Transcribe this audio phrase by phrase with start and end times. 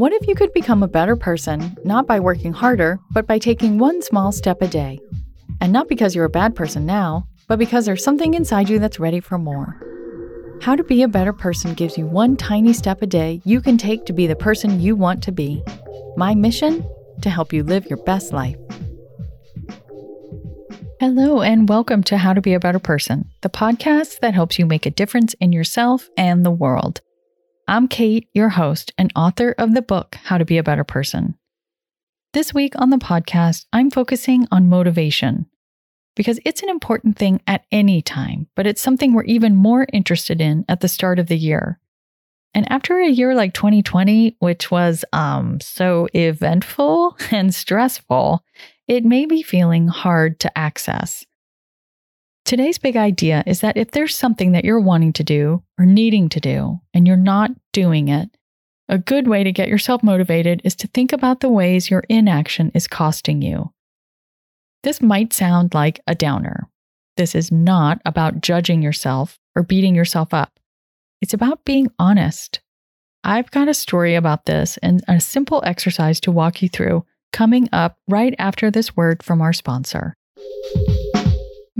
[0.00, 3.76] What if you could become a better person, not by working harder, but by taking
[3.76, 4.98] one small step a day?
[5.60, 8.98] And not because you're a bad person now, but because there's something inside you that's
[8.98, 9.76] ready for more.
[10.62, 13.76] How to Be a Better Person gives you one tiny step a day you can
[13.76, 15.62] take to be the person you want to be.
[16.16, 16.82] My mission?
[17.20, 18.56] To help you live your best life.
[20.98, 24.64] Hello, and welcome to How to Be a Better Person, the podcast that helps you
[24.64, 27.02] make a difference in yourself and the world.
[27.70, 31.38] I'm Kate, your host and author of the book, How to Be a Better Person.
[32.32, 35.46] This week on the podcast, I'm focusing on motivation
[36.16, 40.40] because it's an important thing at any time, but it's something we're even more interested
[40.40, 41.78] in at the start of the year.
[42.54, 48.44] And after a year like 2020, which was um, so eventful and stressful,
[48.88, 51.24] it may be feeling hard to access.
[52.44, 56.28] Today's big idea is that if there's something that you're wanting to do or needing
[56.30, 58.30] to do and you're not doing it,
[58.88, 62.72] a good way to get yourself motivated is to think about the ways your inaction
[62.74, 63.72] is costing you.
[64.82, 66.68] This might sound like a downer.
[67.16, 70.58] This is not about judging yourself or beating yourself up.
[71.20, 72.60] It's about being honest.
[73.22, 77.68] I've got a story about this and a simple exercise to walk you through coming
[77.72, 80.16] up right after this word from our sponsor.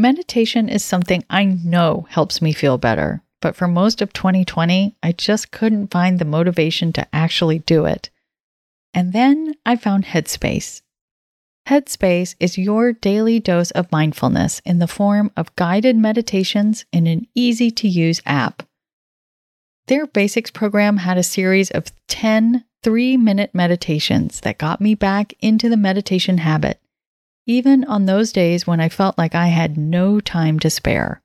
[0.00, 5.12] Meditation is something I know helps me feel better, but for most of 2020, I
[5.12, 8.08] just couldn't find the motivation to actually do it.
[8.94, 10.80] And then I found Headspace.
[11.68, 17.26] Headspace is your daily dose of mindfulness in the form of guided meditations in an
[17.34, 18.62] easy to use app.
[19.88, 25.34] Their basics program had a series of 10 three minute meditations that got me back
[25.40, 26.80] into the meditation habit
[27.46, 31.22] even on those days when I felt like I had no time to spare.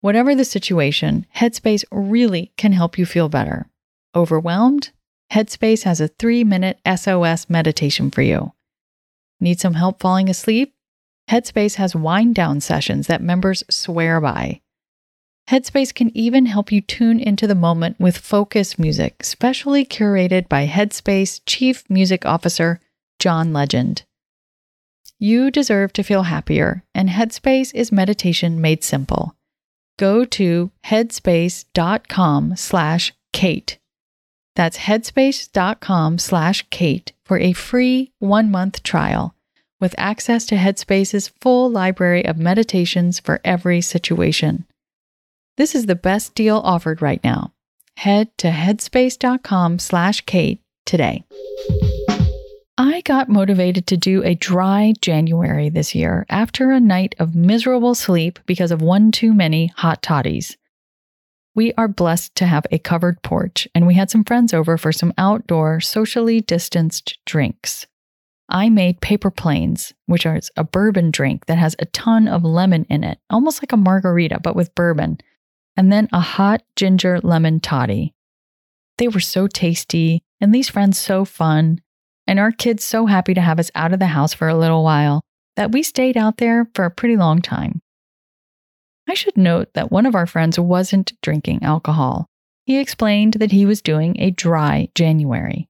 [0.00, 3.66] Whatever the situation, Headspace really can help you feel better.
[4.14, 4.90] Overwhelmed?
[5.32, 8.52] Headspace has a three minute SOS meditation for you.
[9.40, 10.74] Need some help falling asleep?
[11.30, 14.60] Headspace has wind down sessions that members swear by.
[15.50, 20.66] Headspace can even help you tune into the moment with focus music, specially curated by
[20.66, 22.80] Headspace Chief Music Officer
[23.18, 24.04] John Legend.
[25.18, 29.34] You deserve to feel happier, and Headspace is meditation made simple.
[29.98, 33.78] Go to headspace.com slash Kate.
[34.54, 39.34] That's headspace.com slash Kate for a free one month trial
[39.80, 44.66] with access to Headspace's full library of meditations for every situation.
[45.56, 47.52] This is the best deal offered right now.
[47.96, 51.24] Head to headspace.com slash Kate today.
[52.80, 57.96] I got motivated to do a dry January this year after a night of miserable
[57.96, 60.56] sleep because of one too many hot toddies.
[61.56, 64.92] We are blessed to have a covered porch, and we had some friends over for
[64.92, 67.88] some outdoor, socially distanced drinks.
[68.48, 72.86] I made paper planes, which is a bourbon drink that has a ton of lemon
[72.88, 75.18] in it, almost like a margarita, but with bourbon,
[75.76, 78.14] and then a hot ginger lemon toddy.
[78.98, 81.80] They were so tasty, and these friends so fun,
[82.28, 84.84] and our kids so happy to have us out of the house for a little
[84.84, 85.22] while
[85.56, 87.80] that we stayed out there for a pretty long time.
[89.08, 92.26] I should note that one of our friends wasn't drinking alcohol.
[92.66, 95.68] He explained that he was doing a dry January.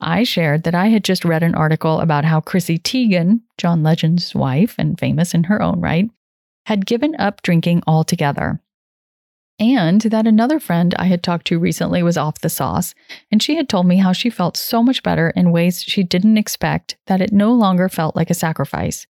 [0.00, 4.34] I shared that I had just read an article about how Chrissy Teigen, John Legend's
[4.34, 6.10] wife and famous in her own right,
[6.66, 8.60] had given up drinking altogether
[9.58, 12.94] and that another friend I had talked to recently was off the sauce,
[13.30, 16.38] and she had told me how she felt so much better in ways she didn't
[16.38, 19.06] expect that it no longer felt like a sacrifice.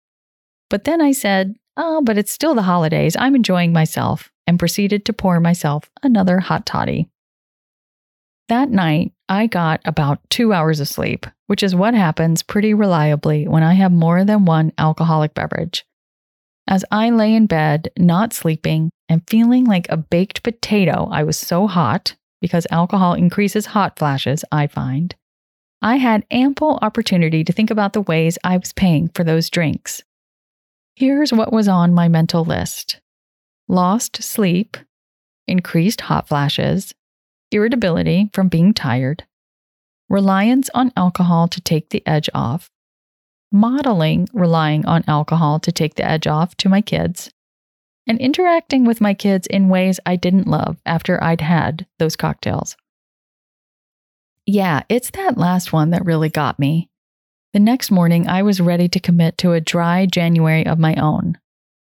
[0.69, 3.15] But then I said, Oh, but it's still the holidays.
[3.17, 7.09] I'm enjoying myself, and proceeded to pour myself another hot toddy.
[8.49, 13.47] That night, I got about two hours of sleep, which is what happens pretty reliably
[13.47, 15.85] when I have more than one alcoholic beverage.
[16.67, 21.37] As I lay in bed, not sleeping, and feeling like a baked potato, I was
[21.37, 25.15] so hot because alcohol increases hot flashes, I find.
[25.81, 30.01] I had ample opportunity to think about the ways I was paying for those drinks.
[30.95, 33.01] Here's what was on my mental list
[33.67, 34.77] lost sleep,
[35.47, 36.93] increased hot flashes,
[37.51, 39.25] irritability from being tired,
[40.09, 42.69] reliance on alcohol to take the edge off,
[43.53, 47.31] modeling relying on alcohol to take the edge off to my kids,
[48.05, 52.75] and interacting with my kids in ways I didn't love after I'd had those cocktails.
[54.45, 56.89] Yeah, it's that last one that really got me.
[57.53, 61.37] The next morning, I was ready to commit to a dry January of my own.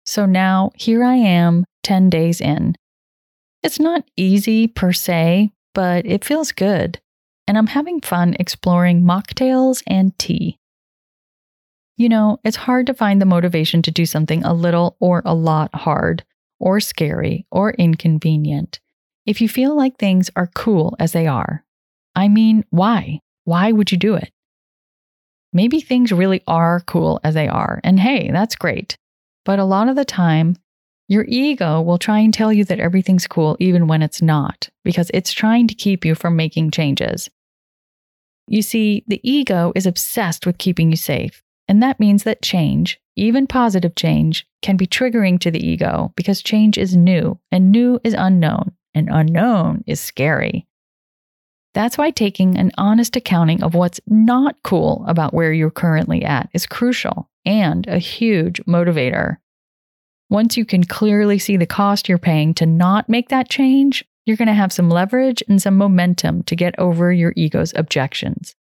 [0.04, 2.74] So now here I am, 10 days in.
[3.62, 7.00] It's not easy per se, but it feels good.
[7.50, 10.59] and I'm having fun exploring mocktails and tea.
[12.00, 15.34] You know, it's hard to find the motivation to do something a little or a
[15.34, 16.24] lot hard,
[16.58, 18.80] or scary, or inconvenient.
[19.26, 21.62] If you feel like things are cool as they are,
[22.16, 23.20] I mean, why?
[23.44, 24.32] Why would you do it?
[25.52, 28.96] Maybe things really are cool as they are, and hey, that's great.
[29.44, 30.56] But a lot of the time,
[31.06, 35.10] your ego will try and tell you that everything's cool even when it's not, because
[35.12, 37.28] it's trying to keep you from making changes.
[38.48, 43.00] You see, the ego is obsessed with keeping you safe, and that means that change,
[43.14, 48.00] even positive change, can be triggering to the ego because change is new, and new
[48.02, 50.66] is unknown, and unknown is scary.
[51.72, 56.50] That's why taking an honest accounting of what's not cool about where you're currently at
[56.52, 59.36] is crucial and a huge motivator.
[60.28, 64.36] Once you can clearly see the cost you're paying to not make that change, you're
[64.36, 68.56] going to have some leverage and some momentum to get over your ego's objections.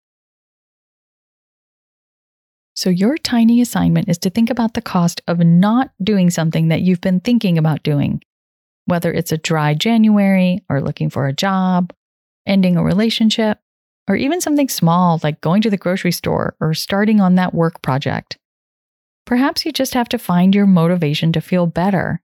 [2.76, 6.82] So, your tiny assignment is to think about the cost of not doing something that
[6.82, 8.22] you've been thinking about doing,
[8.86, 11.94] whether it's a dry January or looking for a job,
[12.46, 13.60] ending a relationship,
[14.10, 17.82] or even something small like going to the grocery store or starting on that work
[17.82, 18.38] project.
[19.26, 22.22] Perhaps you just have to find your motivation to feel better.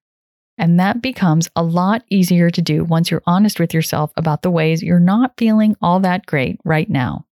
[0.58, 4.52] And that becomes a lot easier to do once you're honest with yourself about the
[4.52, 7.26] ways you're not feeling all that great right now.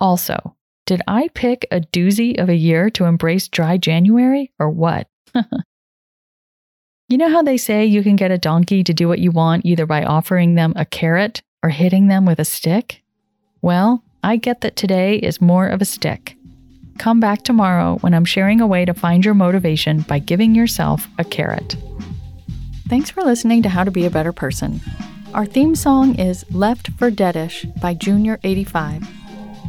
[0.00, 5.08] Also, did I pick a doozy of a year to embrace dry January or what?
[7.08, 9.64] you know how they say you can get a donkey to do what you want
[9.64, 13.02] either by offering them a carrot or hitting them with a stick?
[13.60, 16.36] Well, I get that today is more of a stick.
[16.98, 21.06] Come back tomorrow when I'm sharing a way to find your motivation by giving yourself
[21.18, 21.76] a carrot.
[22.88, 24.80] Thanks for listening to How to Be a Better Person.
[25.32, 29.21] Our theme song is Left for Deadish by Junior85.